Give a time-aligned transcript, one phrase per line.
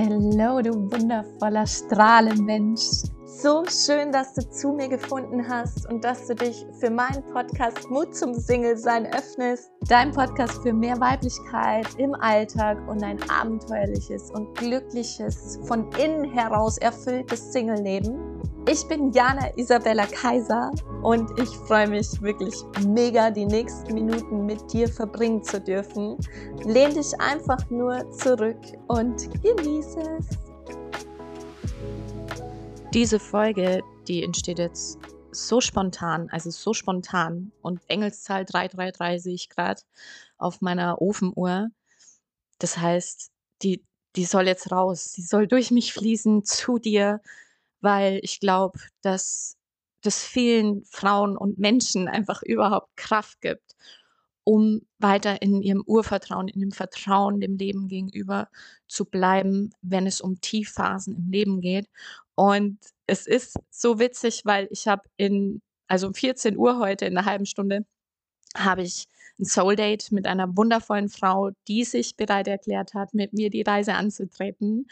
[0.00, 3.02] Hallo, du wundervoller Strahlenmensch.
[3.24, 7.90] So schön, dass du zu mir gefunden hast und dass du dich für meinen Podcast
[7.90, 9.72] Mut zum Single-Sein öffnest.
[9.88, 16.78] Dein Podcast für mehr Weiblichkeit im Alltag und ein abenteuerliches und glückliches, von innen heraus
[16.78, 18.40] erfülltes Single-Leben.
[18.70, 20.70] Ich bin Jana Isabella Kaiser
[21.02, 22.54] und ich freue mich wirklich
[22.86, 26.16] mega, die nächsten Minuten mit dir verbringen zu dürfen.
[26.64, 30.26] Lehn dich einfach nur zurück und genieße es.
[32.92, 34.98] Diese Folge, die entsteht jetzt
[35.30, 39.82] so spontan, also so spontan und Engelszahl 333 sehe ich gerade
[40.38, 41.68] auf meiner Ofenuhr.
[42.58, 43.30] Das heißt,
[43.62, 43.84] die,
[44.16, 47.20] die soll jetzt raus, die soll durch mich fließen zu dir
[47.80, 49.56] weil ich glaube, dass
[50.02, 53.76] das vielen Frauen und Menschen einfach überhaupt Kraft gibt,
[54.44, 58.48] um weiter in ihrem Urvertrauen, in dem Vertrauen dem Leben gegenüber
[58.86, 61.88] zu bleiben, wenn es um Tiefphasen im Leben geht.
[62.34, 67.16] Und es ist so witzig, weil ich habe in, also um 14 Uhr heute in
[67.16, 67.84] einer halben Stunde,
[68.56, 69.06] habe ich
[69.38, 73.62] ein Soul Date mit einer wundervollen Frau, die sich bereit erklärt hat, mit mir die
[73.62, 74.86] Reise anzutreten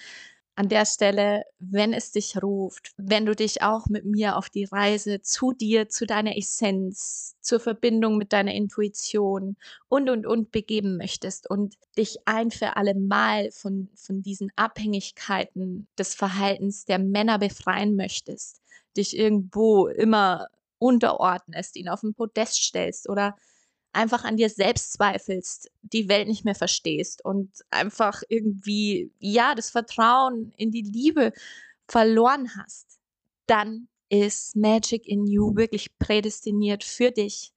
[0.57, 4.65] an der Stelle, wenn es dich ruft, wenn du dich auch mit mir auf die
[4.65, 9.57] Reise zu dir, zu deiner Essenz, zur Verbindung mit deiner Intuition
[9.89, 15.89] und, und, und begeben möchtest und dich ein für alle Mal von, von diesen Abhängigkeiten
[15.99, 18.63] des Verhaltens der Männer befreien möchtest,
[18.97, 20.49] dich irgendwo immer
[20.79, 23.37] unterordnest, ihn auf den Podest stellst oder
[23.97, 29.71] einfach an dir selbst zweifelst, die Welt nicht mehr verstehst und einfach irgendwie, ja, das
[29.71, 31.33] Vertrauen in die Liebe
[31.89, 32.99] verloren hast,
[33.47, 37.53] dann ist Magic in You wirklich prädestiniert für dich,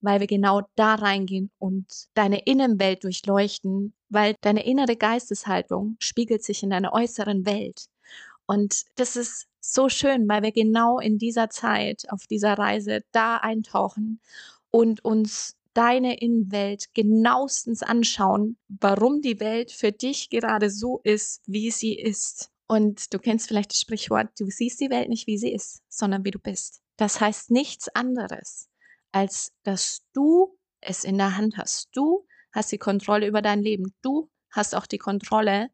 [0.00, 6.62] weil wir genau da reingehen und deine Innenwelt durchleuchten, weil deine innere Geisteshaltung spiegelt sich
[6.62, 7.86] in deiner äußeren Welt.
[8.46, 13.36] Und das ist so schön, weil wir genau in dieser Zeit, auf dieser Reise da
[13.38, 14.20] eintauchen
[14.70, 21.70] und uns deine Innenwelt genauestens anschauen, warum die Welt für dich gerade so ist, wie
[21.70, 22.50] sie ist.
[22.66, 26.24] Und du kennst vielleicht das Sprichwort, du siehst die Welt nicht, wie sie ist, sondern
[26.24, 26.82] wie du bist.
[26.96, 28.68] Das heißt nichts anderes,
[29.12, 31.90] als dass du es in der Hand hast.
[31.92, 33.94] Du hast die Kontrolle über dein Leben.
[34.02, 35.70] Du hast auch die Kontrolle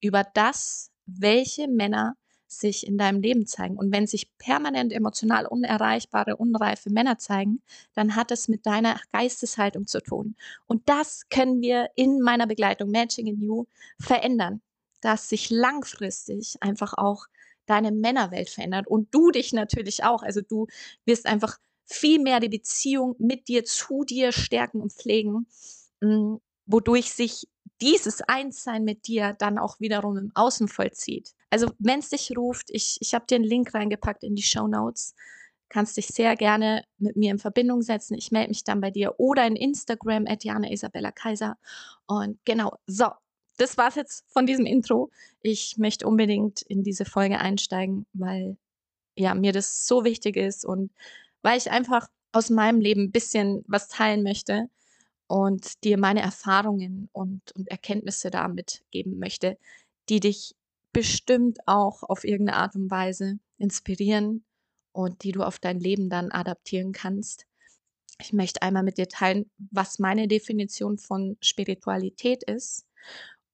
[0.00, 3.76] über das, welche Männer sich in deinem Leben zeigen.
[3.76, 7.60] Und wenn sich permanent emotional unerreichbare, unreife Männer zeigen,
[7.94, 10.36] dann hat es mit deiner Geisteshaltung zu tun.
[10.66, 13.66] Und das können wir in meiner Begleitung Matching in You
[13.98, 14.60] verändern,
[15.00, 17.26] dass sich langfristig einfach auch
[17.66, 20.22] deine Männerwelt verändert und du dich natürlich auch.
[20.22, 20.68] Also du
[21.04, 25.46] wirst einfach viel mehr die Beziehung mit dir, zu dir stärken und pflegen,
[26.00, 26.36] mm,
[26.66, 27.48] wodurch sich
[27.80, 31.34] dieses Einssein mit dir dann auch wiederum im Außen vollzieht.
[31.56, 34.66] Also wenn es dich ruft, ich, ich habe dir einen Link reingepackt in die Show
[34.66, 35.14] Notes.
[35.70, 38.12] Kannst dich sehr gerne mit mir in Verbindung setzen.
[38.12, 41.56] Ich melde mich dann bei dir oder in Instagram at Jana Isabella Kaiser.
[42.04, 43.06] Und genau, so,
[43.56, 45.10] das war's jetzt von diesem Intro.
[45.40, 48.58] Ich möchte unbedingt in diese Folge einsteigen, weil
[49.16, 50.92] ja, mir das so wichtig ist und
[51.40, 54.68] weil ich einfach aus meinem Leben ein bisschen was teilen möchte
[55.26, 59.56] und dir meine Erfahrungen und, und Erkenntnisse damit geben möchte,
[60.10, 60.54] die dich
[60.96, 64.44] bestimmt auch auf irgendeine Art und Weise inspirieren
[64.92, 67.46] und die du auf dein Leben dann adaptieren kannst.
[68.18, 72.86] Ich möchte einmal mit dir teilen, was meine Definition von Spiritualität ist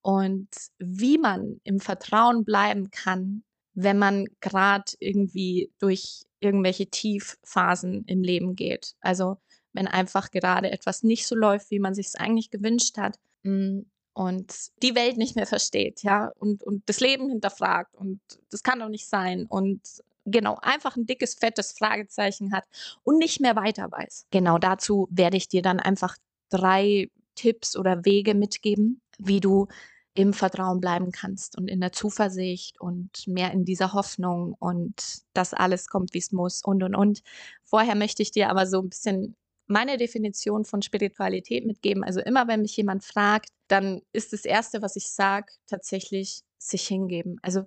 [0.01, 0.47] und
[0.79, 3.43] wie man im Vertrauen bleiben kann,
[3.73, 8.95] wenn man gerade irgendwie durch irgendwelche Tiefphasen im Leben geht.
[9.01, 9.37] Also
[9.73, 13.81] wenn einfach gerade etwas nicht so läuft, wie man sich es eigentlich gewünscht hat mm,
[14.13, 18.19] und die Welt nicht mehr versteht, ja, und, und das Leben hinterfragt und
[18.51, 19.81] das kann doch nicht sein und
[20.25, 22.65] genau, einfach ein dickes, fettes Fragezeichen hat
[23.03, 24.27] und nicht mehr weiter weiß.
[24.31, 26.17] Genau dazu werde ich dir dann einfach
[26.49, 29.67] drei Tipps oder Wege mitgeben, wie du
[30.15, 35.53] im Vertrauen bleiben kannst und in der Zuversicht und mehr in dieser Hoffnung und dass
[35.53, 37.23] alles kommt, wie es muss und und und.
[37.63, 39.35] Vorher möchte ich dir aber so ein bisschen
[39.67, 42.03] meine Definition von Spiritualität mitgeben.
[42.03, 46.87] Also immer, wenn mich jemand fragt, dann ist das Erste, was ich sage, tatsächlich sich
[46.87, 47.37] hingeben.
[47.41, 47.63] Also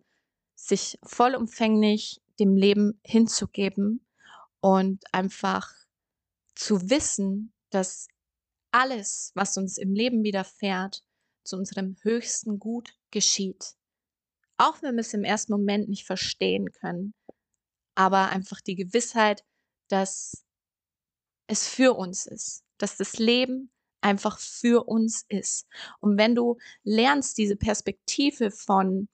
[0.54, 4.06] sich vollumfänglich dem Leben hinzugeben
[4.60, 5.72] und einfach
[6.54, 8.08] zu wissen, dass
[8.70, 11.02] alles, was uns im Leben widerfährt,
[11.44, 13.74] zu unserem höchsten Gut geschieht.
[14.58, 17.14] Auch wenn wir es im ersten Moment nicht verstehen können,
[17.94, 19.44] aber einfach die Gewissheit,
[19.88, 20.45] dass
[21.46, 23.70] es für uns ist, dass das Leben
[24.00, 25.66] einfach für uns ist.
[26.00, 29.08] Und wenn du lernst, diese Perspektive von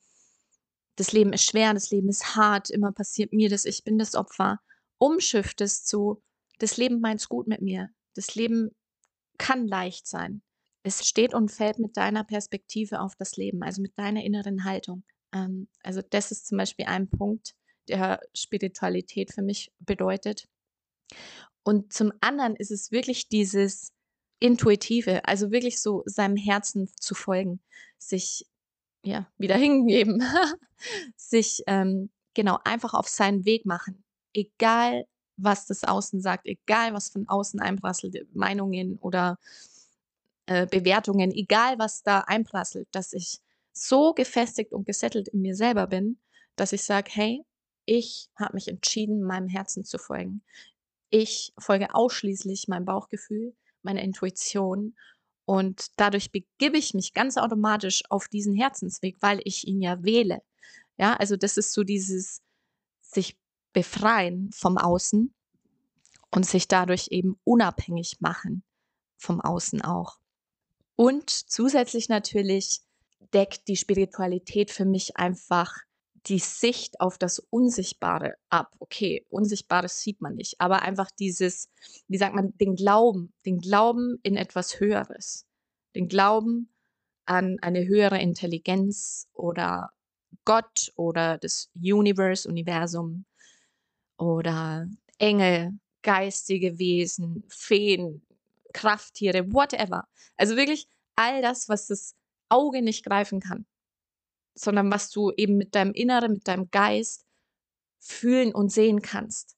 [0.95, 4.13] das Leben ist schwer, das Leben ist hart, immer passiert mir das, ich bin das
[4.13, 4.59] Opfer,
[4.99, 6.21] umschiftest zu,
[6.59, 7.89] das Leben meint's gut mit mir.
[8.13, 8.69] Das Leben
[9.39, 10.43] kann leicht sein.
[10.83, 15.03] Es steht und fällt mit deiner Perspektive auf das Leben, also mit deiner inneren Haltung.
[15.33, 17.55] Ähm, also das ist zum Beispiel ein Punkt,
[17.87, 20.47] der Spiritualität für mich bedeutet.
[21.63, 23.91] Und zum anderen ist es wirklich dieses
[24.39, 27.61] Intuitive, also wirklich so seinem Herzen zu folgen,
[27.97, 28.45] sich
[29.03, 30.23] ja wieder hingeben,
[31.15, 35.05] sich ähm, genau einfach auf seinen Weg machen, egal
[35.37, 39.39] was das Außen sagt, egal was von außen einprasselt, Meinungen oder
[40.45, 43.39] äh, Bewertungen, egal was da einprasselt, dass ich
[43.71, 46.19] so gefestigt und gesettelt in mir selber bin,
[46.55, 47.43] dass ich sage, hey,
[47.85, 50.43] ich habe mich entschieden, meinem Herzen zu folgen.
[51.15, 54.95] Ich folge ausschließlich meinem Bauchgefühl, meiner Intuition
[55.45, 60.41] und dadurch begebe ich mich ganz automatisch auf diesen Herzensweg, weil ich ihn ja wähle.
[60.97, 62.41] Ja, also das ist so dieses
[63.01, 63.37] sich
[63.73, 65.31] befreien vom Außen
[66.31, 68.63] und sich dadurch eben unabhängig machen
[69.15, 70.17] vom Außen auch.
[70.95, 72.81] Und zusätzlich natürlich
[73.35, 75.75] deckt die Spiritualität für mich einfach
[76.27, 78.73] die Sicht auf das Unsichtbare ab.
[78.79, 81.69] Okay, Unsichtbares sieht man nicht, aber einfach dieses,
[82.07, 85.45] wie sagt man, den Glauben, den Glauben in etwas Höheres,
[85.95, 86.69] den Glauben
[87.25, 89.91] an eine höhere Intelligenz oder
[90.45, 93.25] Gott oder das Universe, Universum
[94.17, 94.87] oder
[95.19, 95.71] Engel,
[96.01, 98.25] geistige Wesen, Feen,
[98.73, 100.07] Krafttiere, whatever.
[100.37, 102.15] Also wirklich all das, was das
[102.49, 103.65] Auge nicht greifen kann
[104.55, 107.25] sondern was du eben mit deinem Inneren, mit deinem Geist
[107.99, 109.55] fühlen und sehen kannst.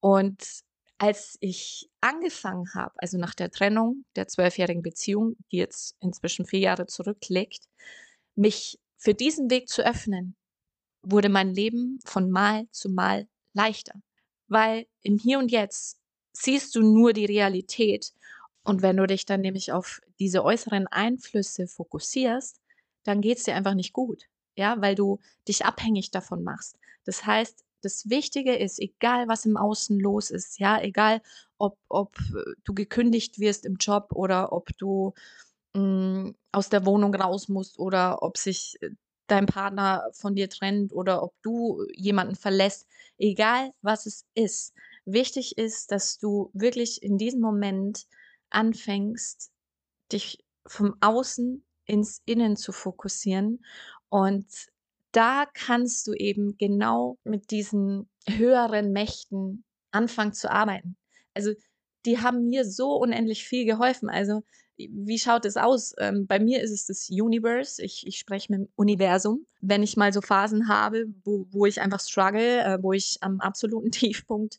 [0.00, 0.64] Und
[0.98, 6.60] als ich angefangen habe, also nach der Trennung der zwölfjährigen Beziehung, die jetzt inzwischen vier
[6.60, 7.68] Jahre zurückliegt,
[8.34, 10.36] mich für diesen Weg zu öffnen,
[11.02, 13.94] wurde mein Leben von Mal zu Mal leichter.
[14.48, 15.98] Weil im Hier und Jetzt
[16.32, 18.12] siehst du nur die Realität.
[18.62, 22.60] Und wenn du dich dann nämlich auf diese äußeren Einflüsse fokussierst,
[23.04, 24.24] dann geht es dir einfach nicht gut.
[24.56, 25.18] Ja, weil du
[25.48, 26.78] dich abhängig davon machst.
[27.04, 31.20] Das heißt, das Wichtige ist, egal was im Außen los ist, ja, egal
[31.58, 32.16] ob, ob
[32.64, 35.12] du gekündigt wirst im Job oder ob du
[35.74, 38.90] mh, hm, aus der Wohnung raus musst oder ob sich äh,
[39.26, 42.86] dein Partner von dir trennt oder ob du jemanden verlässt,
[43.18, 44.74] egal was es ist.
[45.06, 48.06] Wichtig ist, dass du wirklich in diesem Moment
[48.50, 49.50] anfängst,
[50.12, 53.64] dich vom Außen ins Innen zu fokussieren.
[54.08, 54.46] Und
[55.12, 60.96] da kannst du eben genau mit diesen höheren Mächten anfangen zu arbeiten.
[61.34, 61.52] Also
[62.04, 64.08] die haben mir so unendlich viel geholfen.
[64.08, 64.42] Also
[64.76, 65.94] wie schaut es aus?
[65.98, 67.82] Ähm, bei mir ist es das Universe.
[67.82, 69.46] Ich, ich spreche mit dem Universum.
[69.60, 73.40] Wenn ich mal so Phasen habe, wo, wo ich einfach struggle, äh, wo ich am
[73.40, 74.58] absoluten Tiefpunkt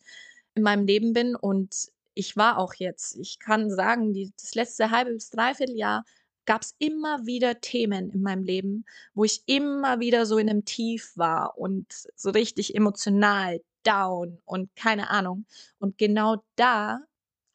[0.55, 4.89] in meinem Leben bin und ich war auch jetzt, ich kann sagen, die, das letzte
[4.89, 6.05] halbe bis dreiviertel Jahr
[6.45, 10.65] gab es immer wieder Themen in meinem Leben, wo ich immer wieder so in einem
[10.65, 15.45] Tief war und so richtig emotional down und keine Ahnung.
[15.79, 16.99] Und genau da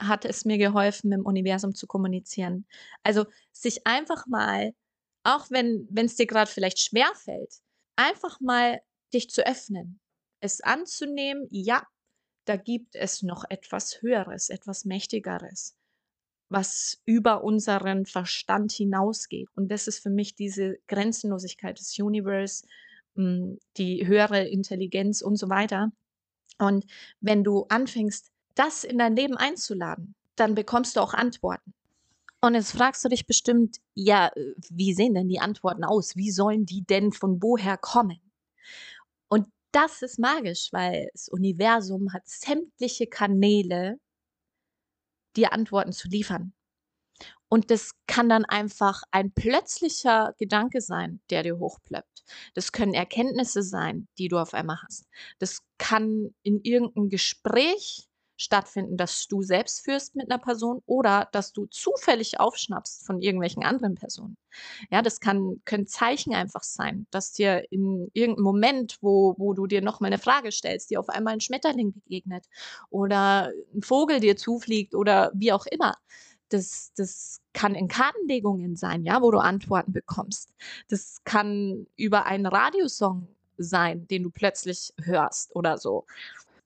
[0.01, 2.67] hat es mir geholfen, mit dem Universum zu kommunizieren.
[3.03, 4.75] Also sich einfach mal,
[5.25, 7.55] auch wenn es dir gerade vielleicht schwer fällt,
[7.97, 8.81] einfach mal
[9.13, 10.01] dich zu öffnen,
[10.41, 11.87] es anzunehmen, ja,
[12.47, 15.77] da gibt es noch etwas Höheres, etwas Mächtigeres
[16.51, 19.49] was über unseren Verstand hinausgeht.
[19.55, 22.67] Und das ist für mich diese Grenzenlosigkeit des Universe,
[23.15, 25.93] hm, die höhere Intelligenz und so weiter.
[26.59, 26.85] Und
[27.21, 31.73] wenn du anfängst, das in dein Leben einzuladen, dann bekommst du auch Antworten.
[32.43, 34.31] Und jetzt fragst du dich bestimmt, ja,
[34.71, 36.17] wie sehen denn die Antworten aus?
[36.17, 38.21] Wie sollen die denn von woher kommen?
[39.29, 43.99] Und das ist magisch, weil das Universum hat sämtliche Kanäle,
[45.37, 46.53] dir Antworten zu liefern.
[47.49, 52.23] Und das kann dann einfach ein plötzlicher Gedanke sein, der dir hochplöppt.
[52.55, 55.09] Das können Erkenntnisse sein, die du auf einmal hast.
[55.41, 58.10] Das kann in irgendeinem Gespräch
[58.41, 63.63] stattfinden, dass du selbst führst mit einer Person oder dass du zufällig aufschnappst von irgendwelchen
[63.65, 64.39] anderen Personen.
[64.91, 69.67] Ja, das kann, können Zeichen einfach sein, dass dir in irgendeinem Moment, wo, wo du
[69.67, 72.47] dir nochmal eine Frage stellst, dir auf einmal ein Schmetterling begegnet
[72.89, 75.97] oder ein Vogel dir zufliegt oder wie auch immer.
[76.49, 80.55] Das, das kann in Kartenlegungen sein, ja, wo du Antworten bekommst.
[80.89, 83.29] Das kann über einen Radiosong
[83.59, 86.07] sein, den du plötzlich hörst oder so.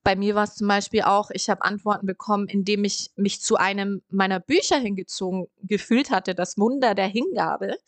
[0.04, 3.56] Bei mir war es zum Beispiel auch, ich habe Antworten bekommen, indem ich mich zu
[3.56, 7.78] einem meiner Bücher hingezogen gefühlt hatte, das Wunder der Hingabe,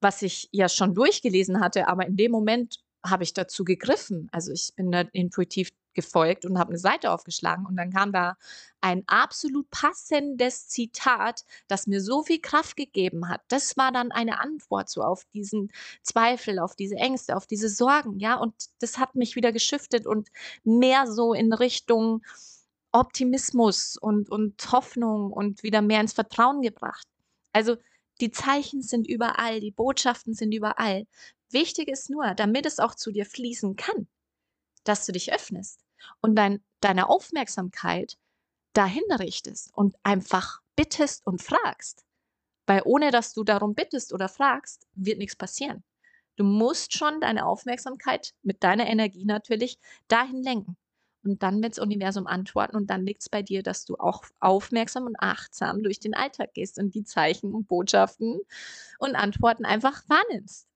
[0.00, 4.28] was ich ja schon durchgelesen hatte, aber in dem Moment habe ich dazu gegriffen.
[4.32, 8.36] Also ich bin da intuitiv gefolgt und habe eine Seite aufgeschlagen und dann kam da
[8.80, 13.42] ein absolut passendes Zitat, das mir so viel Kraft gegeben hat.
[13.48, 15.70] Das war dann eine Antwort so auf diesen
[16.02, 20.28] Zweifel, auf diese Ängste, auf diese Sorgen, ja, und das hat mich wieder geschiftet und
[20.64, 22.22] mehr so in Richtung
[22.92, 27.06] Optimismus und und Hoffnung und wieder mehr ins Vertrauen gebracht.
[27.52, 27.76] Also,
[28.20, 31.06] die Zeichen sind überall, die Botschaften sind überall.
[31.50, 34.08] Wichtig ist nur, damit es auch zu dir fließen kann,
[34.84, 35.80] dass du dich öffnest
[36.20, 38.16] und dein, deine Aufmerksamkeit
[38.72, 42.04] dahin richtest und einfach bittest und fragst.
[42.66, 45.82] Weil ohne dass du darum bittest oder fragst, wird nichts passieren.
[46.36, 49.78] Du musst schon deine Aufmerksamkeit mit deiner Energie natürlich
[50.08, 50.76] dahin lenken.
[51.22, 54.24] Und dann wird das Universum antworten und dann liegt es bei dir, dass du auch
[54.38, 58.40] aufmerksam und achtsam durch den Alltag gehst und die Zeichen und Botschaften
[58.98, 60.69] und Antworten einfach wahrnimmst.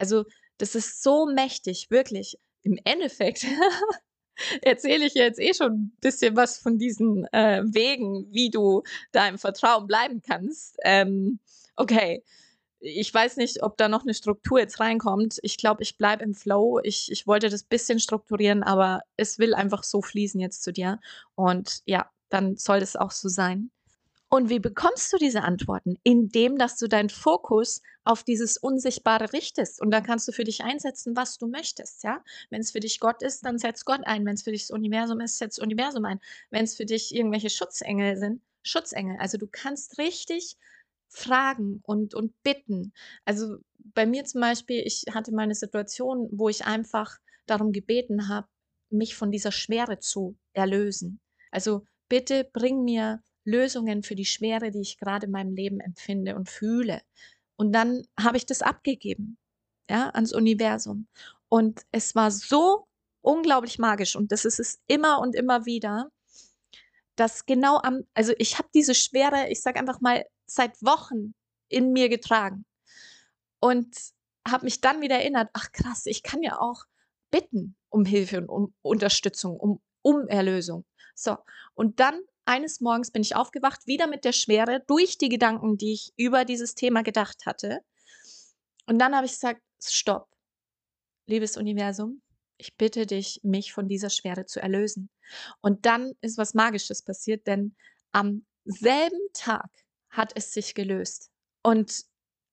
[0.00, 0.24] Also
[0.58, 2.38] das ist so mächtig, wirklich.
[2.62, 3.46] Im Endeffekt
[4.62, 9.28] erzähle ich jetzt eh schon ein bisschen was von diesen äh, Wegen, wie du da
[9.28, 10.76] im Vertrauen bleiben kannst.
[10.84, 11.38] Ähm,
[11.76, 12.24] okay,
[12.80, 15.38] ich weiß nicht, ob da noch eine Struktur jetzt reinkommt.
[15.42, 16.80] Ich glaube, ich bleibe im Flow.
[16.82, 20.98] Ich, ich wollte das bisschen strukturieren, aber es will einfach so fließen jetzt zu dir.
[21.34, 23.70] Und ja, dann soll es auch so sein.
[24.32, 25.96] Und wie bekommst du diese Antworten?
[26.04, 29.80] Indem, dass du deinen Fokus auf dieses Unsichtbare richtest.
[29.80, 32.22] Und dann kannst du für dich einsetzen, was du möchtest, ja?
[32.48, 34.24] Wenn es für dich Gott ist, dann setz Gott ein.
[34.24, 36.20] Wenn es für dich das Universum ist, setz Universum ein.
[36.50, 39.16] Wenn es für dich irgendwelche Schutzengel sind, Schutzengel.
[39.18, 40.56] Also du kannst richtig
[41.08, 42.92] fragen und, und bitten.
[43.24, 48.28] Also bei mir zum Beispiel, ich hatte mal eine Situation, wo ich einfach darum gebeten
[48.28, 48.46] habe,
[48.90, 51.20] mich von dieser Schwere zu erlösen.
[51.50, 56.36] Also bitte bring mir Lösungen für die Schwere, die ich gerade in meinem Leben empfinde
[56.36, 57.02] und fühle.
[57.56, 59.38] Und dann habe ich das abgegeben,
[59.90, 61.08] ja, ans Universum.
[61.48, 62.86] Und es war so
[63.22, 66.10] unglaublich magisch und das ist es immer und immer wieder,
[67.16, 71.34] dass genau am, also ich habe diese Schwere, ich sage einfach mal, seit Wochen
[71.68, 72.64] in mir getragen
[73.60, 73.94] und
[74.48, 76.84] habe mich dann wieder erinnert, ach krass, ich kann ja auch
[77.30, 80.84] bitten um Hilfe und um Unterstützung, um, um Erlösung.
[81.14, 81.36] So,
[81.74, 85.92] und dann eines Morgens bin ich aufgewacht, wieder mit der Schwere, durch die Gedanken, die
[85.92, 87.80] ich über dieses Thema gedacht hatte.
[88.86, 90.28] Und dann habe ich gesagt, stopp,
[91.26, 92.22] liebes Universum,
[92.58, 95.10] ich bitte dich, mich von dieser Schwere zu erlösen.
[95.60, 97.74] Und dann ist was Magisches passiert, denn
[98.12, 99.70] am selben Tag
[100.10, 101.30] hat es sich gelöst.
[101.62, 102.04] Und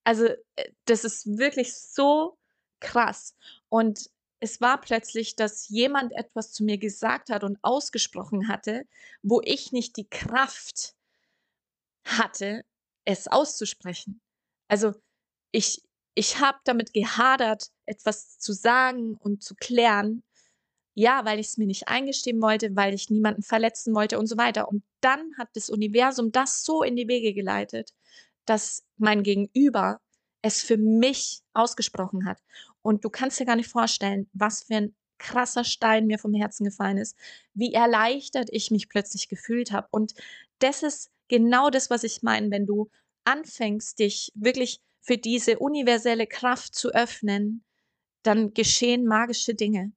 [0.03, 0.25] also,
[0.55, 2.37] äh, das ist wirklich so
[2.79, 3.35] krass.
[3.69, 8.85] Und es war plötzlich, dass jemand etwas zu mir gesagt hat und ausgesprochen hatte,
[9.23, 10.95] wo ich nicht die Kraft
[12.05, 12.63] hatte,
[13.05, 14.21] es auszusprechen.
[14.67, 14.93] Also
[15.51, 15.81] ich,
[16.13, 20.23] ich habe damit gehadert, etwas zu sagen und zu klären.
[20.93, 24.37] Ja, weil ich es mir nicht eingestehen wollte, weil ich niemanden verletzen wollte und so
[24.37, 24.67] weiter.
[24.67, 27.93] Und dann hat das Universum das so in die Wege geleitet,
[28.45, 30.01] dass mein Gegenüber
[30.41, 32.39] es für mich ausgesprochen hat.
[32.87, 36.63] Und du kannst dir gar nicht vorstellen, was für ein krasser Stein mir vom Herzen
[36.63, 37.17] gefallen ist,
[37.53, 39.89] wie erleichtert ich mich plötzlich gefühlt habe.
[39.91, 40.13] Und
[40.59, 42.89] das ist genau das, was ich meine, wenn du
[43.25, 47.65] anfängst, dich wirklich für diese universelle Kraft zu öffnen,
[48.23, 49.91] dann geschehen magische Dinge.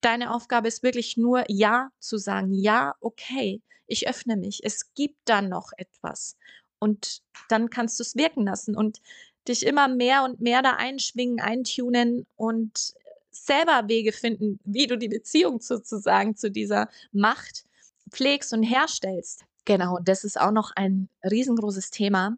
[0.00, 2.54] Deine Aufgabe ist wirklich nur Ja zu sagen.
[2.54, 4.64] Ja, okay, ich öffne mich.
[4.64, 6.38] Es gibt da noch etwas.
[6.78, 8.74] Und dann kannst du es wirken lassen.
[8.74, 9.02] Und
[9.48, 12.94] dich immer mehr und mehr da einschwingen, eintunen und
[13.30, 17.64] selber Wege finden, wie du die Beziehung sozusagen zu dieser Macht
[18.10, 19.44] pflegst und herstellst.
[19.64, 22.36] Genau, das ist auch noch ein riesengroßes Thema,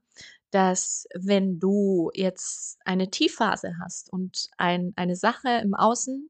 [0.51, 6.29] dass wenn du jetzt eine Tiefphase hast und ein, eine Sache im Außen,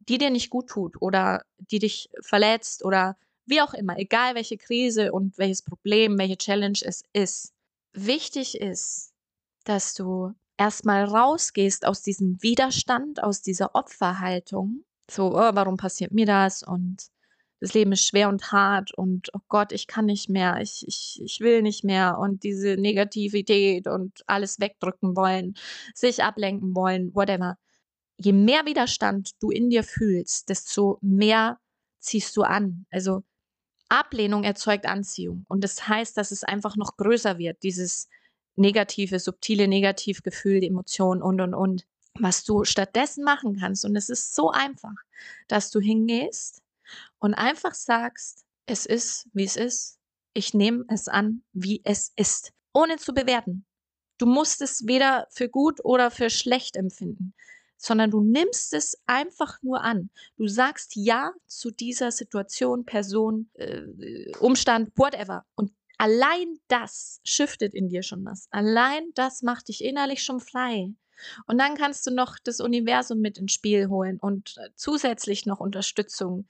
[0.00, 3.16] die dir nicht gut tut oder die dich verletzt oder
[3.46, 7.52] wie auch immer, egal welche Krise und welches Problem, welche Challenge es ist,
[7.92, 9.11] wichtig ist,
[9.68, 14.84] dass du erstmal rausgehst aus diesem Widerstand, aus dieser Opferhaltung.
[15.10, 16.62] So, oh, warum passiert mir das?
[16.62, 17.08] Und
[17.62, 21.20] das Leben ist schwer und hart und oh Gott, ich kann nicht mehr, ich, ich,
[21.22, 25.54] ich will nicht mehr und diese Negativität und alles wegdrücken wollen,
[25.94, 27.56] sich ablenken wollen, whatever.
[28.18, 31.58] Je mehr Widerstand du in dir fühlst, desto mehr
[32.00, 32.84] ziehst du an.
[32.90, 33.22] Also
[33.88, 38.08] Ablehnung erzeugt Anziehung und das heißt, dass es einfach noch größer wird, dieses
[38.56, 41.86] negative, subtile Negativgefühl, Emotionen und, und, und.
[42.18, 44.94] Was du stattdessen machen kannst, und es ist so einfach,
[45.48, 46.62] dass du hingehst
[47.18, 49.98] und einfach sagst, es ist, wie es ist.
[50.34, 53.64] Ich nehme es an, wie es ist, ohne zu bewerten.
[54.18, 57.34] Du musst es weder für gut oder für schlecht empfinden,
[57.76, 60.10] sondern du nimmst es einfach nur an.
[60.36, 65.44] Du sagst Ja zu dieser Situation, Person, äh, Umstand, whatever.
[65.54, 68.48] Und allein das shiftet in dir schon was.
[68.50, 70.92] Allein das macht dich innerlich schon frei.
[71.46, 75.60] Und dann kannst du noch das Universum mit ins Spiel holen und äh, zusätzlich noch
[75.60, 76.48] Unterstützung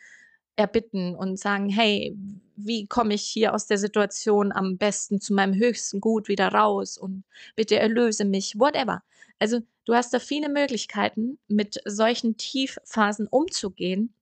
[0.56, 2.16] erbitten und sagen, hey,
[2.56, 6.96] wie komme ich hier aus der Situation am besten zu meinem höchsten Gut wieder raus
[6.96, 7.22] und
[7.54, 9.02] bitte erlöse mich, whatever.
[9.38, 14.14] Also du hast da viele Möglichkeiten, mit solchen Tiefphasen umzugehen.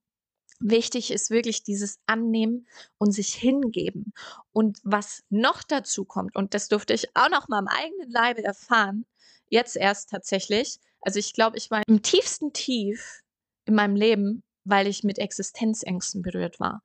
[0.60, 4.12] Wichtig ist wirklich dieses Annehmen und sich hingeben.
[4.52, 8.44] Und was noch dazu kommt, und das durfte ich auch noch mal am eigenen Leibe
[8.44, 9.06] erfahren,
[9.48, 10.78] jetzt erst tatsächlich.
[11.00, 13.22] Also ich glaube, ich war im tiefsten Tief
[13.64, 16.82] in meinem Leben weil ich mit Existenzängsten berührt war.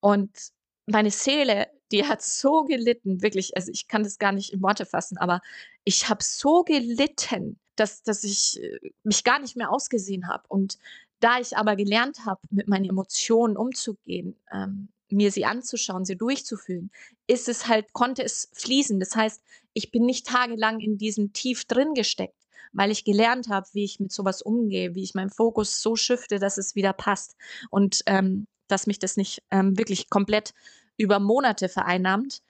[0.00, 0.30] Und
[0.86, 4.86] meine Seele, die hat so gelitten, wirklich, also ich kann das gar nicht in Worte
[4.86, 5.40] fassen, aber
[5.84, 10.44] ich habe so gelitten, dass, dass ich äh, mich gar nicht mehr ausgesehen habe.
[10.48, 10.78] Und
[11.20, 16.90] da ich aber gelernt habe, mit meinen Emotionen umzugehen, ähm, mir sie anzuschauen, sie durchzufühlen,
[17.26, 18.98] ist es halt, konnte es fließen.
[18.98, 19.42] Das heißt,
[19.72, 24.00] ich bin nicht tagelang in diesem Tief drin gesteckt, weil ich gelernt habe, wie ich
[24.00, 27.36] mit sowas umgehe, wie ich meinen Fokus so shifte, dass es wieder passt
[27.70, 30.52] und ähm, dass mich das nicht ähm, wirklich komplett
[30.96, 32.42] über Monate vereinnahmt.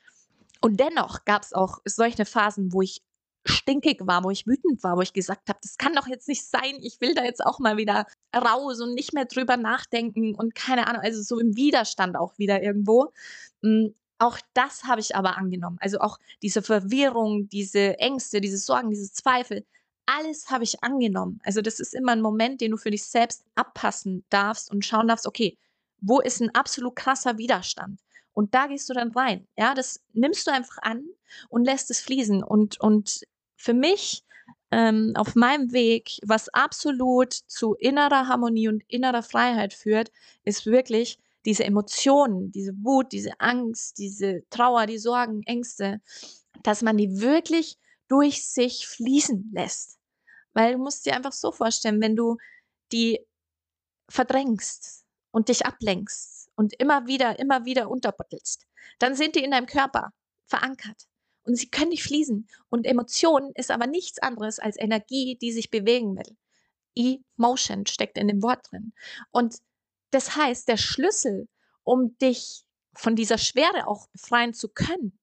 [0.61, 3.03] Und dennoch gab es auch solche Phasen, wo ich
[3.45, 6.45] stinkig war, wo ich wütend war, wo ich gesagt habe, das kann doch jetzt nicht
[6.45, 10.55] sein, ich will da jetzt auch mal wieder raus und nicht mehr drüber nachdenken und
[10.55, 13.13] keine Ahnung, also so im Widerstand auch wieder irgendwo.
[13.63, 15.79] Hm, auch das habe ich aber angenommen.
[15.81, 19.65] Also auch diese Verwirrung, diese Ängste, diese Sorgen, diese Zweifel,
[20.07, 21.41] alles habe ich angenommen.
[21.45, 25.09] Also das ist immer ein Moment, den du für dich selbst abpassen darfst und schauen
[25.09, 25.59] darfst, okay,
[26.01, 28.01] wo ist ein absolut krasser Widerstand?
[28.33, 29.47] Und da gehst du dann rein.
[29.57, 31.05] Ja, das nimmst du einfach an
[31.49, 32.43] und lässt es fließen.
[32.43, 34.25] Und, und für mich
[34.71, 40.11] ähm, auf meinem Weg, was absolut zu innerer Harmonie und innerer Freiheit führt,
[40.45, 46.01] ist wirklich diese Emotionen, diese Wut, diese Angst, diese Trauer, die Sorgen, Ängste,
[46.63, 49.99] dass man die wirklich durch sich fließen lässt.
[50.55, 52.39] Weil du musst dir einfach so vorstellen, wenn du
[52.93, 53.21] die
[54.09, 58.67] verdrängst und dich ablenkst und immer wieder, immer wieder unterbottelst,
[58.99, 60.13] dann sind die in deinem Körper
[60.47, 61.07] verankert
[61.47, 62.49] und sie können nicht fließen.
[62.69, 66.37] Und Emotion ist aber nichts anderes als Energie, die sich bewegen will.
[67.39, 68.93] Emotion steckt in dem Wort drin.
[69.31, 69.59] Und
[70.11, 71.49] das heißt, der Schlüssel,
[71.85, 75.19] um dich von dieser Schwere auch befreien zu können,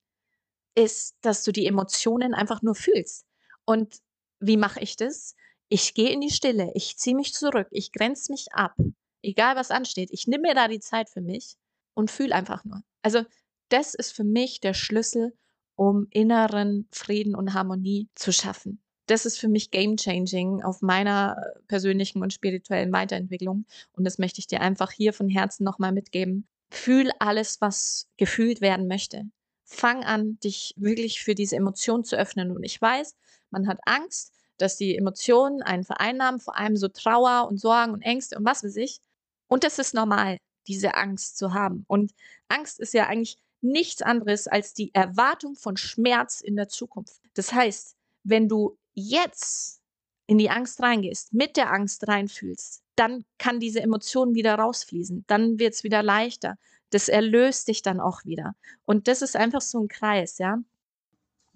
[0.76, 3.26] ist, dass du die Emotionen einfach nur fühlst.
[3.66, 3.98] Und
[4.40, 5.36] wie mache ich das?
[5.70, 8.76] Ich gehe in die Stille, ich ziehe mich zurück, ich grenze mich ab,
[9.22, 10.10] egal was ansteht.
[10.12, 11.56] Ich nehme mir da die Zeit für mich
[11.94, 12.84] und fühle einfach nur.
[13.02, 13.24] Also
[13.70, 15.36] das ist für mich der Schlüssel,
[15.76, 18.82] um inneren Frieden und Harmonie zu schaffen.
[19.08, 21.36] Das ist für mich game changing auf meiner
[21.68, 23.66] persönlichen und spirituellen Weiterentwicklung.
[23.92, 26.48] Und das möchte ich dir einfach hier von Herzen nochmal mitgeben.
[26.70, 29.26] Fühl alles, was gefühlt werden möchte
[29.74, 32.56] fang an, dich wirklich für diese Emotionen zu öffnen.
[32.56, 33.16] Und ich weiß,
[33.50, 38.02] man hat Angst, dass die Emotionen einen vereinnahmen, vor allem so Trauer und Sorgen und
[38.02, 39.00] Ängste und was weiß ich.
[39.48, 41.84] Und das ist normal, diese Angst zu haben.
[41.88, 42.14] Und
[42.48, 47.20] Angst ist ja eigentlich nichts anderes als die Erwartung von Schmerz in der Zukunft.
[47.34, 49.82] Das heißt, wenn du jetzt
[50.28, 55.26] in die Angst reingehst, mit der Angst reinfühlst, dann kann diese Emotion wieder rausfließen.
[55.28, 56.58] Dann wird es wieder leichter
[56.94, 58.56] das erlöst dich dann auch wieder.
[58.86, 60.60] Und das ist einfach so ein Kreis, ja.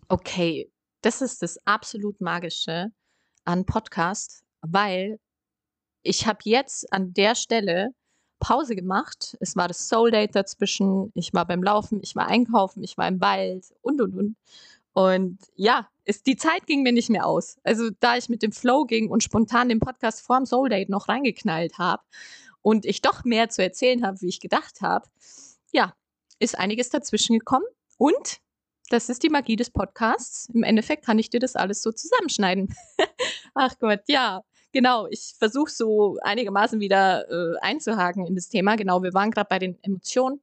[0.08, 2.91] Okay, das ist das absolut Magische
[3.46, 5.20] an Podcast, weil
[6.02, 7.89] ich habe jetzt an der Stelle
[8.39, 9.38] Pause gemacht.
[9.39, 11.12] Es war das Soul Date dazwischen.
[11.15, 14.36] Ich war beim Laufen, ich war einkaufen, ich war im Wald und und und.
[14.93, 17.58] Und ja, ist, die Zeit ging mir nicht mehr aus.
[17.63, 21.08] Also da ich mit dem Flow ging und spontan den Podcast vorm Soul Date noch
[21.08, 22.02] reingeknallt habe,
[22.67, 25.08] und ich doch mehr zu erzählen habe, wie ich gedacht habe,
[25.71, 25.93] ja,
[26.39, 27.63] ist einiges dazwischen gekommen.
[27.97, 28.41] Und
[28.89, 30.50] das ist die Magie des Podcasts.
[30.54, 32.76] Im Endeffekt kann ich dir das alles so zusammenschneiden.
[33.54, 35.08] Ach Gott, ja, genau.
[35.08, 38.75] Ich versuche so einigermaßen wieder äh, einzuhaken in das Thema.
[38.75, 40.41] Genau, wir waren gerade bei den Emotionen.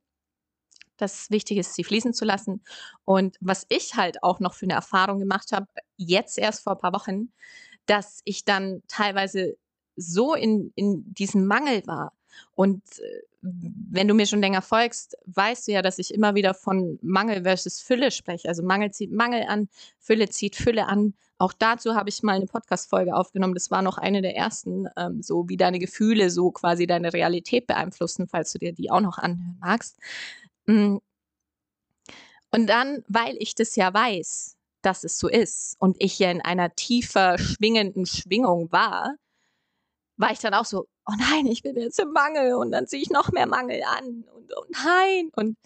[0.96, 2.62] Das Wichtige ist, sie fließen zu lassen.
[3.04, 6.78] Und was ich halt auch noch für eine Erfahrung gemacht habe, jetzt erst vor ein
[6.78, 7.32] paar Wochen,
[7.86, 9.56] dass ich dann teilweise
[9.96, 12.12] so in, in diesem Mangel war.
[12.54, 16.54] Und äh, wenn du mir schon länger folgst, weißt du ja, dass ich immer wieder
[16.54, 18.48] von Mangel versus Fülle spreche.
[18.48, 21.14] Also Mangel zieht Mangel an, Fülle zieht Fülle an.
[21.44, 23.52] Auch dazu habe ich mal eine Podcast-Folge aufgenommen.
[23.52, 27.66] Das war noch eine der ersten, ähm, so wie deine Gefühle so quasi deine Realität
[27.66, 29.98] beeinflussen, falls du dir die auch noch anhören magst.
[30.64, 30.96] Mm.
[32.50, 36.40] Und dann, weil ich das ja weiß, dass es so ist und ich ja in
[36.40, 39.14] einer tiefer schwingenden Schwingung war,
[40.16, 43.02] war ich dann auch so, oh nein, ich bin jetzt im Mangel und dann ziehe
[43.02, 45.28] ich noch mehr Mangel an und oh nein.
[45.36, 45.58] Und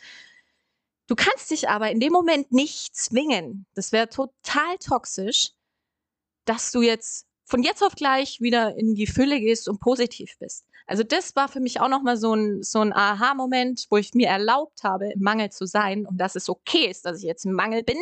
[1.07, 3.64] du kannst dich aber in dem Moment nicht zwingen.
[3.75, 5.53] Das wäre total toxisch,
[6.49, 10.67] dass du jetzt von jetzt auf gleich wieder in die Fülle gehst und positiv bist.
[10.87, 14.29] Also das war für mich auch nochmal so ein, so ein Aha-Moment, wo ich mir
[14.29, 17.53] erlaubt habe, im Mangel zu sein und dass es okay ist, dass ich jetzt im
[17.53, 17.97] Mangel bin.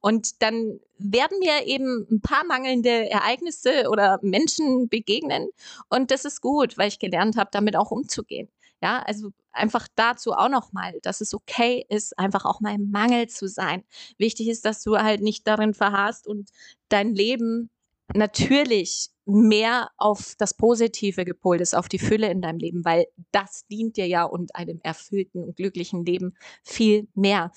[0.00, 5.48] Und dann werden mir eben ein paar mangelnde Ereignisse oder Menschen begegnen.
[5.88, 8.48] Und das ist gut, weil ich gelernt habe, damit auch umzugehen.
[8.80, 13.28] Ja, also einfach dazu auch nochmal, dass es okay ist, einfach auch mal im Mangel
[13.28, 13.84] zu sein.
[14.18, 16.50] Wichtig ist, dass du halt nicht darin verharrst und
[16.88, 17.70] dein Leben
[18.14, 23.66] natürlich mehr auf das Positive gepolt ist, auf die Fülle in deinem Leben, weil das
[23.66, 27.52] dient dir ja und einem erfüllten und glücklichen Leben viel mehr.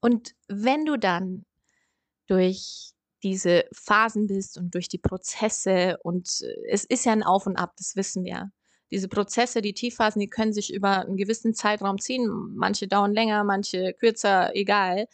[0.00, 1.44] Und wenn du dann
[2.26, 7.46] durch diese Phasen bist und durch die Prozesse und äh, es ist ja ein Auf
[7.46, 8.50] und Ab, das wissen wir.
[8.90, 12.28] Diese Prozesse, die Tiefphasen, die können sich über einen gewissen Zeitraum ziehen.
[12.54, 15.08] Manche dauern länger, manche kürzer, egal.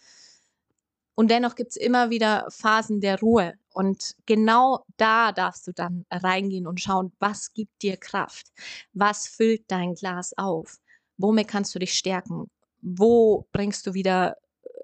[1.14, 3.55] Und dennoch gibt es immer wieder Phasen der Ruhe.
[3.75, 8.53] Und genau da darfst du dann reingehen und schauen, was gibt dir Kraft?
[8.93, 10.79] Was füllt dein Glas auf?
[11.19, 12.51] Womit kannst du dich stärken?
[12.81, 14.37] Wo bringst du wieder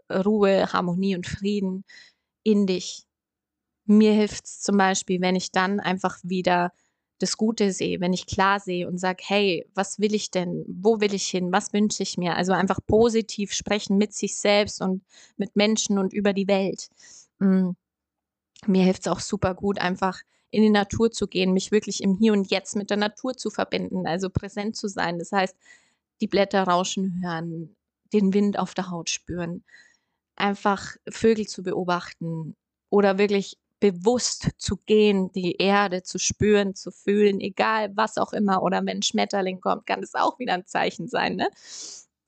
[0.09, 1.85] äh, Ruhe, Harmonie und Frieden
[2.43, 3.05] in dich?
[3.87, 6.73] Mir hilft es zum Beispiel, wenn ich dann einfach wieder
[7.19, 10.65] das Gute sehe, wenn ich klar sehe und sage, hey, was will ich denn?
[10.69, 11.53] Wo will ich hin?
[11.53, 12.37] Was wünsche ich mir?
[12.37, 15.03] Also einfach positiv sprechen mit sich selbst und
[15.37, 16.89] mit Menschen und über die Welt.
[17.41, 17.71] Mm.
[18.67, 22.17] Mir hilft es auch super gut, einfach in die Natur zu gehen, mich wirklich im
[22.17, 25.19] Hier und Jetzt mit der Natur zu verbinden, also präsent zu sein.
[25.19, 25.57] Das heißt,
[26.21, 27.77] die Blätter rauschen hören,
[28.13, 29.65] den Wind auf der Haut spüren,
[30.37, 32.57] einfach Vögel zu beobachten
[32.91, 38.63] oder wirklich bewusst zu gehen, die Erde zu spüren, zu fühlen, egal was auch immer.
[38.63, 41.37] Oder wenn ein Schmetterling kommt, kann es auch wieder ein Zeichen sein.
[41.37, 41.49] Ne?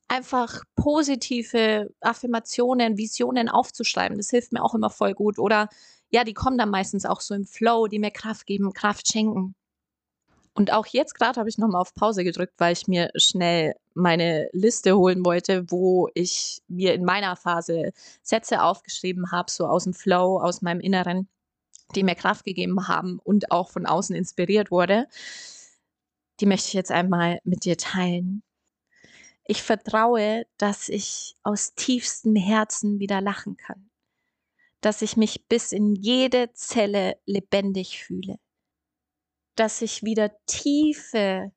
[0.09, 5.39] Einfach positive Affirmationen, Visionen aufzuschreiben, das hilft mir auch immer voll gut.
[5.39, 5.69] Oder
[6.11, 9.55] ja, die kommen dann meistens auch so im Flow, die mir Kraft geben, Kraft schenken.
[10.55, 14.49] Und auch jetzt gerade habe ich nochmal auf Pause gedrückt, weil ich mir schnell meine
[14.53, 17.93] Liste holen wollte, wo ich mir in meiner Phase
[18.23, 21.29] Sätze aufgeschrieben habe, so aus dem Flow, aus meinem Inneren
[21.95, 25.09] die mir Kraft gegeben haben und auch von außen inspiriert wurde,
[26.41, 28.43] die möchte ich jetzt einmal mit dir teilen.
[29.45, 33.90] Ich vertraue, dass ich aus tiefstem Herzen wieder lachen kann,
[34.81, 38.37] dass ich mich bis in jede Zelle lebendig fühle,
[39.57, 41.53] dass ich wieder tiefe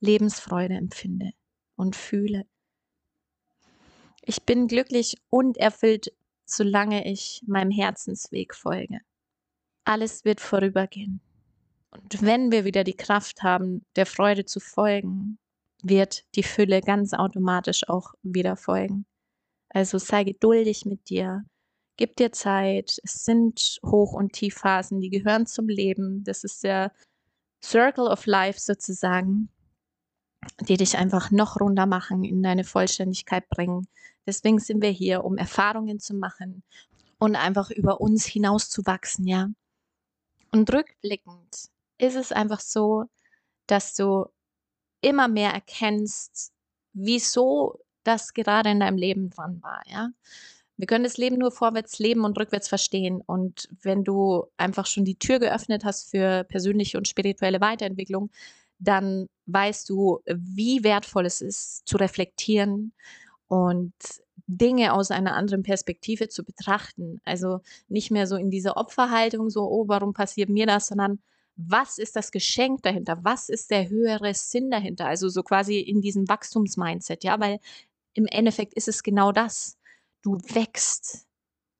[0.00, 1.32] Lebensfreude empfinde
[1.76, 2.46] und fühle.
[4.22, 6.12] Ich bin glücklich und erfüllt,
[6.44, 9.00] solange ich meinem Herzensweg folge
[9.90, 11.20] alles wird vorübergehen.
[11.90, 15.38] Und wenn wir wieder die Kraft haben, der Freude zu folgen,
[15.82, 19.06] wird die Fülle ganz automatisch auch wieder folgen.
[19.70, 21.44] Also sei geduldig mit dir,
[22.00, 22.98] gib dir Zeit.
[23.04, 26.24] Es sind Hoch- und Tiefphasen, die gehören zum Leben.
[26.24, 26.92] Das ist der
[27.62, 29.50] Circle of Life sozusagen,
[30.60, 33.86] die dich einfach noch runter machen, in deine Vollständigkeit bringen.
[34.26, 36.62] Deswegen sind wir hier, um Erfahrungen zu machen
[37.18, 39.50] und einfach über uns hinaus zu wachsen, ja.
[40.52, 43.04] Und rückblickend ist es einfach so,
[43.66, 44.24] dass du
[45.02, 46.50] immer mehr erkennst,
[46.94, 50.08] wieso das gerade in deinem Leben dran war, ja.
[50.80, 53.20] Wir können das Leben nur vorwärts leben und rückwärts verstehen.
[53.20, 58.30] Und wenn du einfach schon die Tür geöffnet hast für persönliche und spirituelle Weiterentwicklung,
[58.78, 62.94] dann weißt du, wie wertvoll es ist, zu reflektieren
[63.46, 63.92] und
[64.46, 67.20] Dinge aus einer anderen Perspektive zu betrachten.
[67.26, 71.18] Also nicht mehr so in dieser Opferhaltung, so, oh, warum passiert mir das, sondern
[71.56, 73.18] was ist das Geschenk dahinter?
[73.22, 75.04] Was ist der höhere Sinn dahinter?
[75.04, 77.58] Also so quasi in diesem Wachstumsmindset, ja, weil
[78.14, 79.76] im Endeffekt ist es genau das.
[80.22, 81.26] Du wächst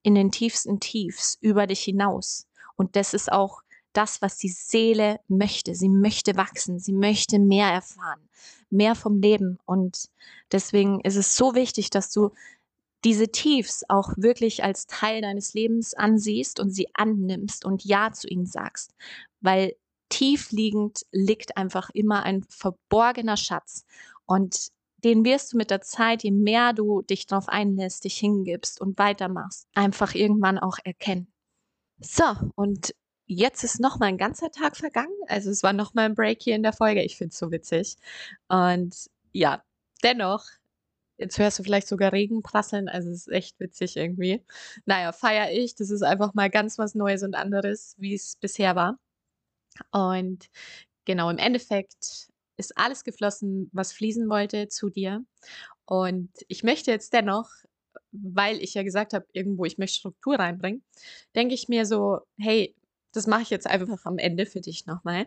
[0.03, 2.47] in den tiefsten Tiefs über dich hinaus.
[2.77, 5.75] Und das ist auch das, was die Seele möchte.
[5.75, 8.29] Sie möchte wachsen, sie möchte mehr erfahren,
[8.71, 9.59] mehr vom Leben.
[9.67, 10.09] Und
[10.53, 12.31] deswegen ist es so wichtig, dass du
[13.05, 18.29] diese Tiefs auch wirklich als Teil deines Lebens ansiehst und sie annimmst und Ja zu
[18.29, 18.95] ihnen sagst.
[19.41, 19.75] Weil
[20.11, 23.85] tiefliegend liegt einfach immer ein verborgener Schatz.
[24.27, 24.71] Und
[25.05, 28.99] den wirst du mit der Zeit, je mehr du dich darauf einlässt, dich hingibst und
[28.99, 31.33] weitermachst, einfach irgendwann auch erkennen.
[32.01, 32.95] So, und
[33.27, 35.15] jetzt ist noch mal ein ganzer Tag vergangen.
[35.29, 37.03] Also es war noch mal ein Break hier in der Folge.
[37.03, 37.97] Ich finde es so witzig.
[38.49, 39.63] Und ja,
[40.03, 40.45] dennoch
[41.19, 44.43] Jetzt hörst du vielleicht sogar Regen prasseln, also es ist echt witzig irgendwie.
[44.87, 45.75] Naja, feiere ich.
[45.75, 48.99] Das ist einfach mal ganz was Neues und anderes, wie es bisher war.
[49.91, 50.49] Und
[51.11, 52.30] Genau, im Endeffekt
[52.61, 55.25] ist alles geflossen, was fließen wollte zu dir.
[55.87, 57.51] Und ich möchte jetzt dennoch,
[58.13, 60.85] weil ich ja gesagt habe, irgendwo, ich möchte Struktur reinbringen,
[61.37, 62.77] denke ich mir so: „Hey,
[63.13, 65.27] das mache ich jetzt einfach am Ende für dich noch mal.“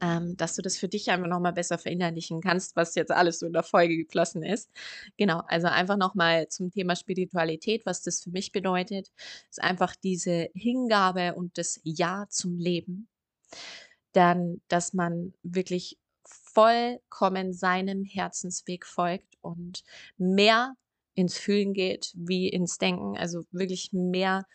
[0.00, 3.38] Ähm, dass du das für dich einfach noch mal besser verinnerlichen kannst, was jetzt alles
[3.38, 4.70] so in der Folge geflossen ist.
[5.18, 9.10] Genau, also einfach noch mal zum Thema Spiritualität, was das für mich bedeutet,
[9.50, 13.08] ist einfach diese Hingabe und das Ja zum Leben.
[14.12, 19.82] Dann, dass man wirklich vollkommen seinem Herzensweg folgt und
[20.16, 20.74] mehr
[21.14, 24.46] ins Fühlen geht wie ins Denken, also wirklich mehr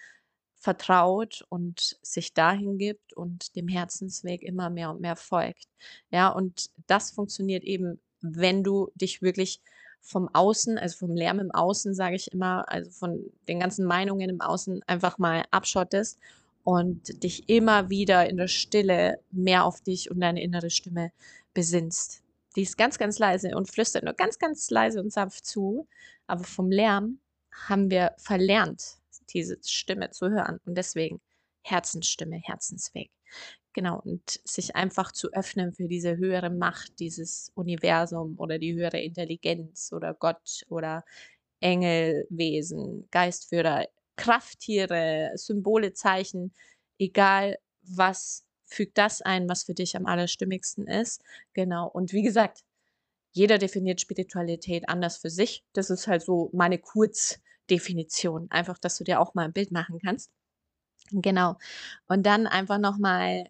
[0.56, 5.68] vertraut und sich dahin gibt und dem Herzensweg immer mehr und mehr folgt.
[6.12, 9.62] Ja, und das funktioniert eben, wenn du dich wirklich
[10.02, 14.30] vom Außen, also vom Lärm im Außen, sage ich immer, also von den ganzen Meinungen
[14.30, 16.20] im Außen einfach mal abschottest
[16.64, 21.12] und dich immer wieder in der Stille mehr auf dich und deine innere Stimme
[21.54, 22.24] besinnst.
[22.56, 25.88] Die ist ganz, ganz leise und flüstert nur ganz, ganz leise und sanft zu,
[26.28, 27.20] aber vom Lärm
[27.52, 28.98] haben wir verlernt,
[29.30, 30.60] diese Stimme zu hören.
[30.66, 31.22] Und deswegen
[31.64, 33.12] Herzensstimme, Herzensweg.
[33.74, 39.00] Genau, und sich einfach zu öffnen für diese höhere Macht, dieses Universum oder die höhere
[39.00, 41.06] Intelligenz oder Gott oder
[41.60, 43.86] Engelwesen, Geistführer,
[44.16, 46.54] Krafttiere, Symbole, Zeichen,
[46.98, 51.24] egal was, fügt das ein, was für dich am allerstimmigsten ist.
[51.54, 51.88] Genau.
[51.88, 52.64] Und wie gesagt,
[53.32, 55.64] jeder definiert Spiritualität anders für sich.
[55.74, 58.50] Das ist halt so meine Kurzdefinition.
[58.52, 60.32] Einfach, dass du dir auch mal ein Bild machen kannst.
[61.12, 61.58] Genau.
[62.08, 63.50] Und dann einfach nochmal,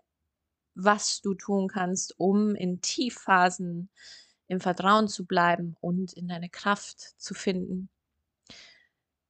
[0.75, 3.89] was du tun kannst, um in Tiefphasen
[4.47, 7.89] im Vertrauen zu bleiben und in deine Kraft zu finden.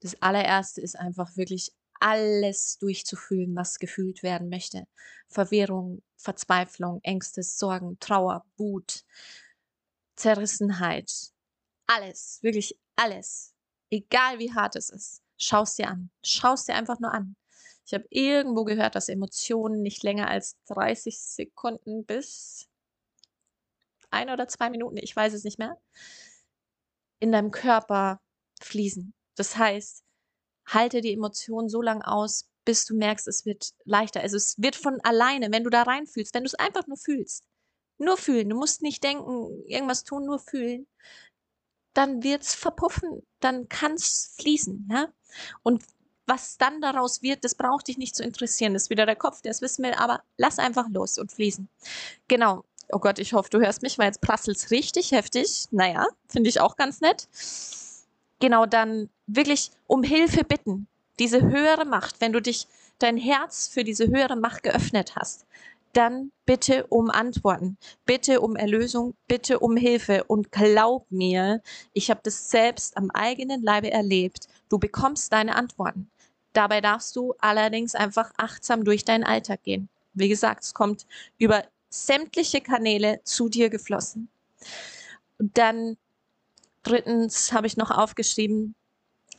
[0.01, 4.87] Das allererste ist einfach wirklich alles durchzufühlen, was gefühlt werden möchte.
[5.27, 9.03] Verwirrung, Verzweiflung, Ängste, Sorgen, Trauer, Wut,
[10.15, 11.11] Zerrissenheit.
[11.87, 13.53] Alles, wirklich alles.
[13.89, 15.21] Egal wie hart es ist.
[15.37, 16.09] Schau es dir an.
[16.23, 17.35] Schau es dir einfach nur an.
[17.85, 22.69] Ich habe irgendwo gehört, dass Emotionen nicht länger als 30 Sekunden bis
[24.11, 25.77] ein oder zwei Minuten, ich weiß es nicht mehr,
[27.19, 28.21] in deinem Körper
[28.61, 29.13] fließen.
[29.35, 30.03] Das heißt,
[30.73, 34.21] halte die Emotionen so lange aus, bis du merkst, es wird leichter.
[34.21, 37.43] Also es wird von alleine, wenn du da reinfühlst, wenn du es einfach nur fühlst.
[37.97, 38.49] Nur fühlen.
[38.49, 40.87] Du musst nicht denken, irgendwas tun, nur fühlen.
[41.93, 43.23] Dann wird es verpuffen.
[43.39, 45.07] Dann kann es fließen, ja.
[45.63, 45.83] Und
[46.27, 48.73] was dann daraus wird, das braucht dich nicht zu interessieren.
[48.73, 51.67] Das ist wieder der Kopf, der es wissen will, aber lass einfach los und fließen.
[52.27, 52.63] Genau.
[52.91, 55.65] Oh Gott, ich hoffe, du hörst mich, weil jetzt prasselt es richtig heftig.
[55.71, 57.27] Naja, finde ich auch ganz nett
[58.39, 60.87] genau dann wirklich um Hilfe bitten.
[61.19, 65.45] Diese höhere Macht, wenn du dich, dein Herz für diese höhere Macht geöffnet hast,
[65.93, 71.61] dann bitte um Antworten, bitte um Erlösung, bitte um Hilfe und glaub mir,
[71.93, 74.47] ich habe das selbst am eigenen Leibe erlebt.
[74.69, 76.09] Du bekommst deine Antworten.
[76.53, 79.89] Dabei darfst du allerdings einfach achtsam durch deinen Alltag gehen.
[80.13, 81.05] Wie gesagt, es kommt
[81.37, 84.29] über sämtliche Kanäle zu dir geflossen.
[85.39, 85.97] Dann
[86.89, 88.73] Drittens habe ich noch aufgeschrieben,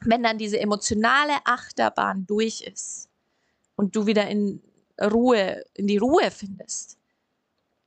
[0.02, 3.08] wenn dann diese emotionale Achterbahn durch ist
[3.74, 4.62] und du wieder in
[5.02, 6.96] Ruhe, in die Ruhe findest,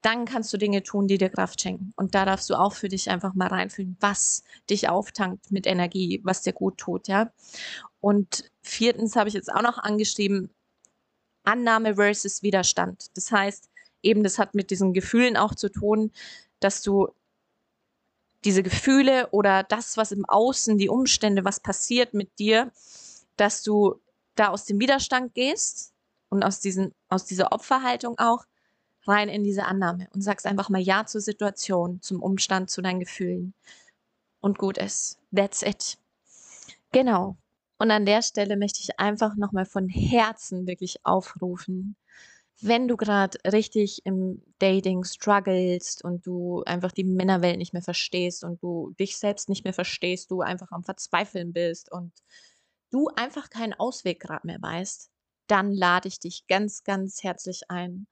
[0.02, 1.94] dann kannst du Dinge tun, die dir Kraft schenken.
[1.96, 6.20] Und da darfst du auch für dich einfach mal reinfühlen, was dich auftankt mit Energie,
[6.26, 7.32] was dir gut tut, ja.
[8.02, 10.50] Und viertens habe ich jetzt auch noch angeschrieben,
[11.46, 13.16] Annahme versus Widerstand.
[13.16, 13.70] Das heißt,
[14.02, 16.12] eben, das hat mit diesen Gefühlen auch zu tun,
[16.60, 17.14] dass du
[18.46, 22.72] diese Gefühle oder das, was im Außen, die Umstände, was passiert mit dir,
[23.38, 24.00] dass du
[24.36, 25.94] da aus dem Widerstand gehst
[26.30, 28.46] und aus, diesen, aus dieser Opferhaltung auch
[29.06, 33.00] rein in diese Annahme und sagst einfach mal Ja zur Situation, zum Umstand, zu deinen
[33.00, 33.54] Gefühlen.
[34.40, 35.20] Und gut ist.
[35.34, 35.98] That's it.
[36.92, 37.38] Genau.
[37.78, 41.96] Und an der Stelle möchte ich einfach nochmal von Herzen wirklich aufrufen,
[42.62, 48.44] wenn du gerade richtig im Dating strugglest und du einfach die Männerwelt nicht mehr verstehst
[48.44, 52.12] und du dich selbst nicht mehr verstehst, du einfach am Verzweifeln bist und
[52.92, 55.10] du einfach keinen Ausweg gerade mehr weißt,
[55.48, 58.08] dann lade ich dich ganz, ganz herzlich ein,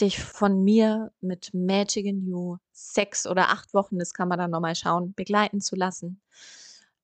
[0.00, 4.50] dich von mir mit Magic in You sechs oder acht Wochen, das kann man dann
[4.50, 6.22] nochmal schauen, begleiten zu lassen.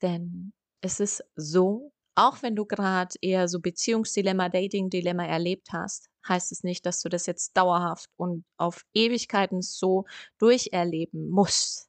[0.03, 6.53] Denn es ist so auch wenn du gerade eher so Beziehungsdilemma, Dating-Dilemma erlebt hast, heißt
[6.53, 10.07] es nicht, dass du das jetzt dauerhaft und auf Ewigkeiten so
[10.39, 11.89] durcherleben musst.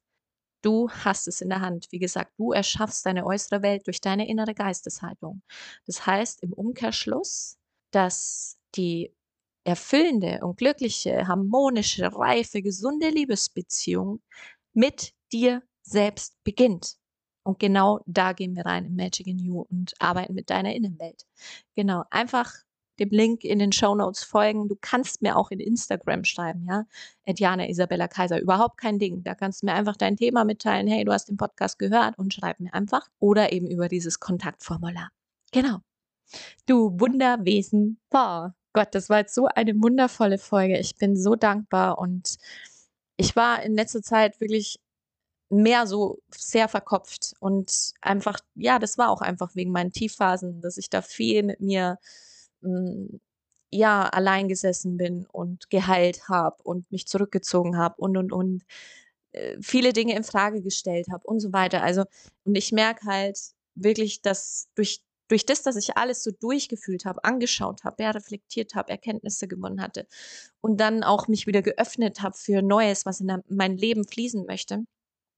[0.63, 1.87] Du hast es in der Hand.
[1.91, 5.41] Wie gesagt, du erschaffst deine äußere Welt durch deine innere Geisteshaltung.
[5.85, 7.57] Das heißt im Umkehrschluss,
[7.91, 9.13] dass die
[9.63, 14.21] erfüllende und glückliche, harmonische, reife, gesunde Liebesbeziehung
[14.73, 16.97] mit dir selbst beginnt.
[17.47, 21.25] Und genau da gehen wir rein im Magic in You und arbeiten mit deiner Innenwelt.
[21.77, 22.51] Genau, einfach
[22.99, 24.67] dem Link in den Show Notes folgen.
[24.67, 26.83] Du kannst mir auch in Instagram schreiben, ja.
[27.25, 29.23] Diana Isabella Kaiser, überhaupt kein Ding.
[29.23, 30.87] Da kannst du mir einfach dein Thema mitteilen.
[30.87, 33.07] Hey, du hast den Podcast gehört und schreib mir einfach.
[33.19, 35.09] Oder eben über dieses Kontaktformular.
[35.53, 35.77] Genau.
[36.65, 37.97] Du Wunderwesen.
[38.09, 40.77] Boah, Gott, das war jetzt so eine wundervolle Folge.
[40.79, 42.35] Ich bin so dankbar und
[43.15, 44.81] ich war in letzter Zeit wirklich
[45.49, 50.77] mehr so sehr verkopft und einfach, ja, das war auch einfach wegen meinen Tiefphasen, dass
[50.77, 51.97] ich da viel mit mir
[52.61, 53.19] hm,
[53.71, 58.63] ja, allein gesessen bin und geheilt habe und mich zurückgezogen habe und und und
[59.33, 61.83] äh, viele Dinge in Frage gestellt habe und so weiter.
[61.83, 62.05] Also,
[62.45, 63.39] und ich merke halt
[63.75, 68.75] wirklich, dass durch durch das, dass ich alles so durchgefühlt habe, angeschaut habe, ja, reflektiert
[68.75, 70.07] habe, Erkenntnisse gewonnen hatte
[70.61, 74.85] und dann auch mich wieder geöffnet habe für Neues, was in mein Leben fließen möchte,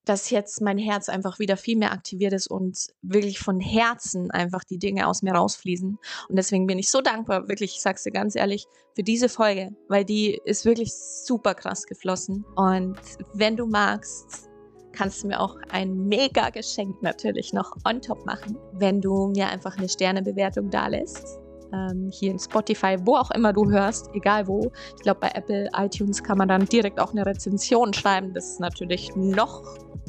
[0.04, 4.64] dass jetzt mein Herz einfach wieder viel mehr aktiviert ist und wirklich von Herzen einfach
[4.64, 5.98] die Dinge aus mir rausfließen.
[6.28, 9.70] Und deswegen bin ich so dankbar, wirklich, ich sag's dir ganz ehrlich, für diese Folge,
[9.88, 12.44] weil die ist wirklich super krass geflossen.
[12.56, 12.98] Und
[13.34, 14.48] wenn du magst,
[14.92, 19.48] kannst du mir auch ein mega Geschenk natürlich noch on top machen, wenn du mir
[19.48, 21.38] einfach eine Sternebewertung da lässt
[21.72, 24.70] ähm, hier in Spotify, wo auch immer du hörst, egal wo.
[24.96, 28.32] Ich glaube, bei Apple iTunes kann man dann direkt auch eine Rezension schreiben.
[28.34, 29.62] Das ist natürlich noch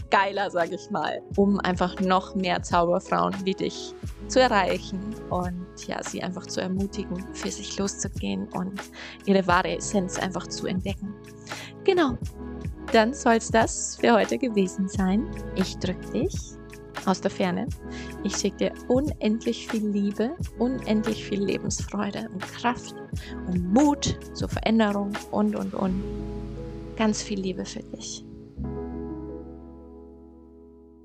[0.10, 3.94] geiler, sage ich mal, um einfach noch mehr Zauberfrauen wie dich
[4.28, 8.80] zu erreichen und ja, sie einfach zu ermutigen, für sich loszugehen und
[9.26, 11.14] ihre wahre Essenz einfach zu entdecken.
[11.84, 12.18] Genau.
[12.92, 15.26] Dann soll es das für heute gewesen sein.
[15.56, 16.36] Ich drücke dich
[17.06, 17.68] aus der Ferne.
[18.24, 22.96] Ich schicke dir unendlich viel Liebe, unendlich viel Lebensfreude und Kraft
[23.48, 26.04] und Mut zur Veränderung und, und, und.
[26.98, 28.24] Ganz viel Liebe für dich.